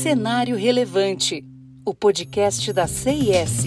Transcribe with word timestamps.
Cenário 0.00 0.56
Relevante, 0.56 1.44
o 1.84 1.94
podcast 1.94 2.72
da 2.72 2.86
CIS. 2.86 3.64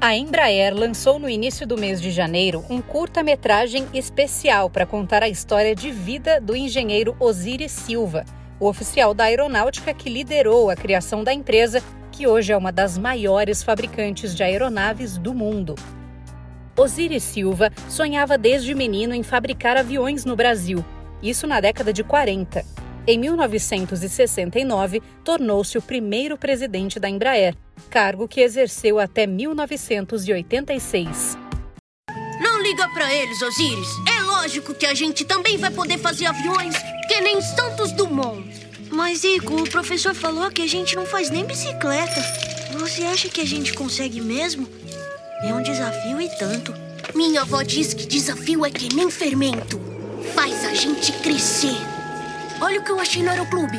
A 0.00 0.16
Embraer 0.16 0.74
lançou 0.74 1.18
no 1.18 1.28
início 1.28 1.66
do 1.66 1.76
mês 1.76 2.00
de 2.00 2.10
janeiro 2.10 2.64
um 2.70 2.80
curta-metragem 2.80 3.86
especial 3.92 4.70
para 4.70 4.86
contar 4.86 5.22
a 5.22 5.28
história 5.28 5.74
de 5.74 5.90
vida 5.90 6.40
do 6.40 6.56
engenheiro 6.56 7.14
Osiris 7.20 7.70
Silva, 7.70 8.24
o 8.58 8.66
oficial 8.66 9.12
da 9.12 9.24
aeronáutica 9.24 9.92
que 9.92 10.08
liderou 10.08 10.70
a 10.70 10.74
criação 10.74 11.22
da 11.22 11.34
empresa 11.34 11.82
que 12.14 12.26
hoje 12.28 12.52
é 12.52 12.56
uma 12.56 12.70
das 12.70 12.96
maiores 12.96 13.64
fabricantes 13.64 14.36
de 14.36 14.44
aeronaves 14.44 15.18
do 15.18 15.34
mundo. 15.34 15.74
Osiris 16.76 17.24
Silva 17.24 17.72
sonhava 17.88 18.38
desde 18.38 18.72
menino 18.72 19.12
em 19.14 19.24
fabricar 19.24 19.76
aviões 19.76 20.24
no 20.24 20.36
Brasil, 20.36 20.84
isso 21.20 21.48
na 21.48 21.60
década 21.60 21.92
de 21.92 22.04
40. 22.04 22.64
Em 23.04 23.18
1969, 23.18 25.02
tornou-se 25.24 25.76
o 25.76 25.82
primeiro 25.82 26.38
presidente 26.38 27.00
da 27.00 27.08
Embraer, 27.08 27.56
cargo 27.90 28.28
que 28.28 28.40
exerceu 28.40 29.00
até 29.00 29.26
1986. 29.26 31.36
Não 32.40 32.62
liga 32.62 32.88
para 32.90 33.12
eles, 33.12 33.42
Osiris. 33.42 33.88
É 34.16 34.22
lógico 34.22 34.72
que 34.72 34.86
a 34.86 34.94
gente 34.94 35.24
também 35.24 35.58
vai 35.58 35.72
poder 35.72 35.98
fazer 35.98 36.26
aviões 36.26 36.76
que 37.08 37.20
nem 37.20 37.42
Santos 37.42 37.90
Dumont. 37.90 38.53
Mas, 38.90 39.24
Ico, 39.24 39.62
o 39.62 39.68
professor 39.68 40.14
falou 40.14 40.50
que 40.50 40.62
a 40.62 40.66
gente 40.66 40.94
não 40.94 41.06
faz 41.06 41.30
nem 41.30 41.44
bicicleta. 41.44 42.22
Você 42.78 43.02
acha 43.02 43.28
que 43.28 43.40
a 43.40 43.46
gente 43.46 43.72
consegue 43.72 44.20
mesmo? 44.20 44.68
É 45.42 45.52
um 45.52 45.62
desafio 45.62 46.20
e 46.20 46.28
tanto. 46.38 46.74
Minha 47.14 47.42
avó 47.42 47.62
diz 47.62 47.94
que 47.94 48.06
desafio 48.06 48.64
é 48.64 48.70
que 48.70 48.94
nem 48.94 49.10
fermento. 49.10 49.80
Faz 50.34 50.64
a 50.64 50.74
gente 50.74 51.12
crescer. 51.12 51.76
Olha 52.60 52.80
o 52.80 52.84
que 52.84 52.90
eu 52.90 53.00
achei 53.00 53.22
no 53.22 53.30
aeroclube. 53.30 53.78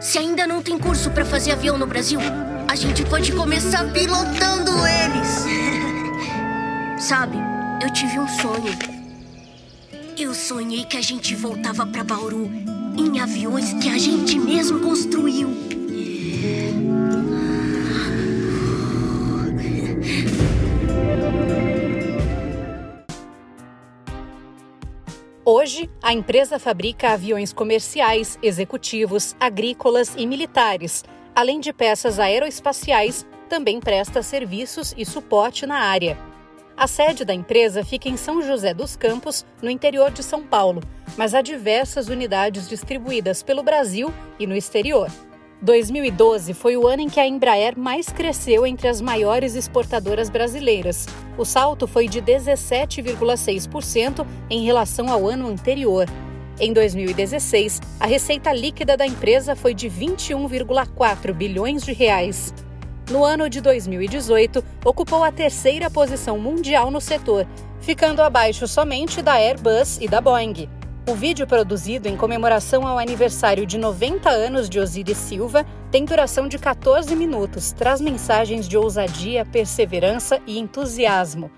Se 0.00 0.18
ainda 0.18 0.46
não 0.46 0.62
tem 0.62 0.78
curso 0.78 1.10
para 1.10 1.24
fazer 1.24 1.52
avião 1.52 1.78
no 1.78 1.86
Brasil, 1.86 2.20
a 2.68 2.76
gente 2.76 3.04
pode 3.04 3.32
começar 3.32 3.90
pilotando 3.92 4.70
eles. 4.86 5.44
Sabe, 7.02 7.38
eu 7.82 7.90
tive 7.90 8.18
um 8.18 8.28
sonho. 8.28 8.76
Eu 10.18 10.34
sonhei 10.34 10.84
que 10.84 10.96
a 10.96 11.02
gente 11.02 11.34
voltava 11.34 11.86
para 11.86 12.04
Bauru 12.04 12.50
em 12.98 13.20
aviões 13.20 13.72
que 13.74 13.88
a 13.88 13.98
gente 13.98 14.38
mesmo 14.38 14.80
construiu. 14.80 15.48
Hoje, 25.44 25.88
a 26.02 26.12
empresa 26.12 26.58
fabrica 26.58 27.12
aviões 27.12 27.52
comerciais, 27.52 28.38
executivos, 28.42 29.36
agrícolas 29.38 30.14
e 30.16 30.26
militares, 30.26 31.04
além 31.34 31.60
de 31.60 31.72
peças 31.72 32.18
aeroespaciais, 32.18 33.26
também 33.48 33.78
presta 33.78 34.22
serviços 34.22 34.92
e 34.96 35.04
suporte 35.04 35.64
na 35.66 35.78
área. 35.78 36.18
A 36.78 36.86
sede 36.86 37.24
da 37.24 37.32
empresa 37.32 37.82
fica 37.82 38.06
em 38.06 38.18
São 38.18 38.42
José 38.42 38.74
dos 38.74 38.96
Campos, 38.96 39.46
no 39.62 39.70
interior 39.70 40.10
de 40.10 40.22
São 40.22 40.42
Paulo, 40.42 40.82
mas 41.16 41.34
há 41.34 41.40
diversas 41.40 42.08
unidades 42.08 42.68
distribuídas 42.68 43.42
pelo 43.42 43.62
Brasil 43.62 44.12
e 44.38 44.46
no 44.46 44.54
exterior. 44.54 45.10
2012 45.62 46.52
foi 46.52 46.76
o 46.76 46.86
ano 46.86 47.00
em 47.00 47.08
que 47.08 47.18
a 47.18 47.26
Embraer 47.26 47.78
mais 47.78 48.10
cresceu 48.10 48.66
entre 48.66 48.88
as 48.88 49.00
maiores 49.00 49.54
exportadoras 49.54 50.28
brasileiras. 50.28 51.06
O 51.38 51.46
salto 51.46 51.86
foi 51.86 52.08
de 52.08 52.20
17,6% 52.20 54.26
em 54.50 54.66
relação 54.66 55.08
ao 55.08 55.26
ano 55.26 55.48
anterior. 55.48 56.06
Em 56.60 56.74
2016, 56.74 57.80
a 57.98 58.06
receita 58.06 58.52
líquida 58.52 58.98
da 58.98 59.06
empresa 59.06 59.56
foi 59.56 59.72
de 59.72 59.88
21,4 59.88 61.32
bilhões 61.32 61.82
de 61.82 61.94
reais 61.94 62.52
no 63.10 63.24
ano 63.24 63.48
de 63.48 63.60
2018, 63.60 64.64
ocupou 64.84 65.22
a 65.22 65.30
terceira 65.30 65.88
posição 65.90 66.38
mundial 66.38 66.90
no 66.90 67.00
setor, 67.00 67.46
ficando 67.80 68.20
abaixo 68.20 68.66
somente 68.66 69.22
da 69.22 69.34
Airbus 69.34 69.98
e 70.00 70.08
da 70.08 70.20
Boeing. 70.20 70.68
O 71.08 71.14
vídeo 71.14 71.46
produzido 71.46 72.08
em 72.08 72.16
comemoração 72.16 72.84
ao 72.84 72.98
aniversário 72.98 73.64
de 73.64 73.78
90 73.78 74.28
anos 74.28 74.68
de 74.68 74.80
Osiris 74.80 75.16
Silva 75.16 75.64
tem 75.88 76.04
duração 76.04 76.48
de 76.48 76.58
14 76.58 77.14
minutos, 77.14 77.70
traz 77.70 78.00
mensagens 78.00 78.66
de 78.66 78.76
ousadia, 78.76 79.44
perseverança 79.44 80.40
e 80.44 80.58
entusiasmo. 80.58 81.48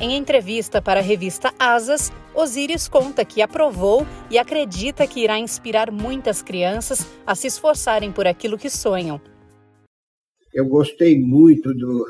Em 0.00 0.16
entrevista 0.16 0.82
para 0.82 0.98
a 0.98 1.02
revista 1.02 1.54
Asas, 1.60 2.10
Osiris 2.34 2.88
conta 2.88 3.24
que 3.24 3.40
aprovou 3.40 4.04
e 4.28 4.36
acredita 4.36 5.06
que 5.06 5.20
irá 5.20 5.38
inspirar 5.38 5.92
muitas 5.92 6.42
crianças 6.42 7.06
a 7.24 7.36
se 7.36 7.46
esforçarem 7.46 8.10
por 8.10 8.26
aquilo 8.26 8.58
que 8.58 8.68
sonham. 8.68 9.20
Eu 10.54 10.66
gostei 10.66 11.18
muito 11.18 11.74
do, 11.74 12.06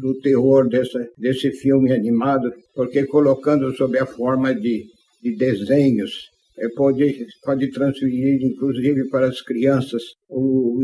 do 0.00 0.20
terror 0.20 0.68
dessa, 0.68 1.08
desse 1.16 1.50
filme 1.52 1.92
animado, 1.92 2.52
porque 2.74 3.06
colocando 3.06 3.74
sob 3.76 3.98
a 3.98 4.06
forma 4.06 4.54
de, 4.54 4.86
de 5.22 5.36
desenhos, 5.36 6.30
é, 6.58 6.68
pode, 6.68 7.26
pode 7.42 7.70
transferir, 7.70 8.42
inclusive, 8.42 9.08
para 9.08 9.28
as 9.28 9.40
crianças 9.40 10.02
o 10.28 10.82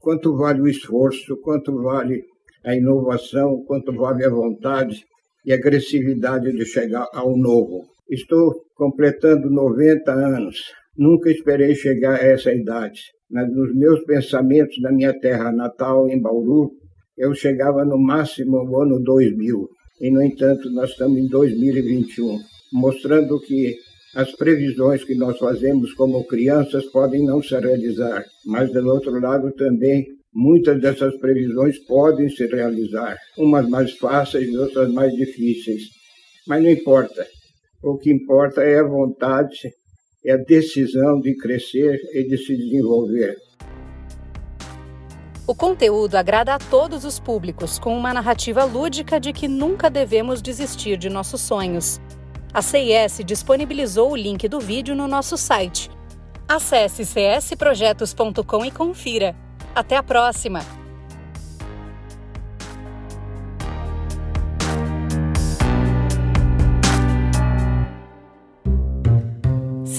quanto 0.00 0.36
vale 0.36 0.60
o 0.60 0.68
esforço, 0.68 1.36
quanto 1.42 1.80
vale 1.80 2.24
a 2.64 2.74
inovação, 2.74 3.62
quanto 3.66 3.92
vale 3.92 4.24
a 4.24 4.30
vontade 4.30 5.04
e 5.44 5.52
a 5.52 5.56
agressividade 5.56 6.52
de 6.52 6.64
chegar 6.64 7.06
ao 7.12 7.36
novo. 7.36 7.86
Estou 8.10 8.64
completando 8.74 9.48
90 9.48 10.12
anos. 10.12 10.72
Nunca 10.96 11.30
esperei 11.30 11.74
chegar 11.74 12.20
a 12.20 12.24
essa 12.24 12.52
idade 12.52 13.00
nos 13.32 13.74
meus 13.74 14.04
pensamentos 14.04 14.78
da 14.82 14.92
minha 14.92 15.18
terra 15.18 15.50
natal, 15.50 16.08
em 16.08 16.20
Bauru, 16.20 16.72
eu 17.16 17.34
chegava 17.34 17.84
no 17.84 17.98
máximo 17.98 18.62
no 18.62 18.80
ano 18.80 19.02
2000. 19.02 19.68
E, 20.00 20.10
no 20.10 20.22
entanto, 20.22 20.70
nós 20.70 20.90
estamos 20.90 21.18
em 21.18 21.28
2021, 21.28 22.38
mostrando 22.72 23.40
que 23.40 23.76
as 24.14 24.32
previsões 24.32 25.04
que 25.04 25.14
nós 25.14 25.38
fazemos 25.38 25.94
como 25.94 26.26
crianças 26.26 26.84
podem 26.86 27.24
não 27.24 27.42
se 27.42 27.58
realizar, 27.58 28.24
mas, 28.44 28.70
do 28.70 28.86
outro 28.86 29.18
lado, 29.18 29.50
também 29.52 30.04
muitas 30.34 30.80
dessas 30.80 31.16
previsões 31.18 31.78
podem 31.86 32.28
se 32.28 32.46
realizar, 32.46 33.16
umas 33.38 33.66
mais 33.68 33.92
fáceis 33.92 34.48
e 34.48 34.56
outras 34.56 34.92
mais 34.92 35.14
difíceis. 35.14 35.84
Mas 36.46 36.62
não 36.62 36.70
importa. 36.70 37.26
O 37.82 37.96
que 37.96 38.12
importa 38.12 38.62
é 38.62 38.78
a 38.78 38.86
vontade 38.86 39.70
é 40.24 40.32
a 40.32 40.36
decisão 40.36 41.20
de 41.20 41.36
crescer 41.36 42.00
e 42.12 42.24
de 42.24 42.36
se 42.38 42.56
desenvolver. 42.56 43.36
O 45.46 45.54
conteúdo 45.54 46.14
agrada 46.14 46.54
a 46.54 46.58
todos 46.58 47.04
os 47.04 47.18
públicos, 47.18 47.78
com 47.78 47.96
uma 47.96 48.14
narrativa 48.14 48.64
lúdica 48.64 49.18
de 49.18 49.32
que 49.32 49.48
nunca 49.48 49.90
devemos 49.90 50.40
desistir 50.40 50.96
de 50.96 51.10
nossos 51.10 51.40
sonhos. 51.40 52.00
A 52.54 52.62
CIS 52.62 53.22
disponibilizou 53.24 54.12
o 54.12 54.16
link 54.16 54.46
do 54.48 54.60
vídeo 54.60 54.94
no 54.94 55.08
nosso 55.08 55.36
site. 55.36 55.90
Acesse 56.46 57.02
csprojetos.com 57.04 58.64
e 58.64 58.70
confira. 58.70 59.34
Até 59.74 59.96
a 59.96 60.02
próxima! 60.02 60.81